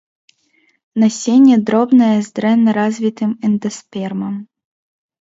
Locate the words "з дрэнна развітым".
2.21-3.31